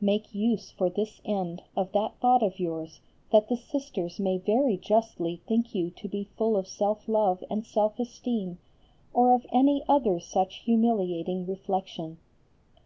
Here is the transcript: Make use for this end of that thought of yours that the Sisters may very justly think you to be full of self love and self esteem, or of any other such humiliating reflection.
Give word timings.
Make 0.00 0.34
use 0.34 0.70
for 0.70 0.88
this 0.88 1.20
end 1.26 1.60
of 1.76 1.92
that 1.92 2.18
thought 2.18 2.42
of 2.42 2.58
yours 2.58 3.00
that 3.30 3.50
the 3.50 3.56
Sisters 3.58 4.18
may 4.18 4.38
very 4.38 4.78
justly 4.78 5.42
think 5.46 5.74
you 5.74 5.90
to 5.90 6.08
be 6.08 6.30
full 6.38 6.56
of 6.56 6.66
self 6.66 7.06
love 7.06 7.44
and 7.50 7.66
self 7.66 7.98
esteem, 7.98 8.56
or 9.12 9.34
of 9.34 9.44
any 9.52 9.82
other 9.86 10.20
such 10.20 10.60
humiliating 10.60 11.44
reflection. 11.46 12.16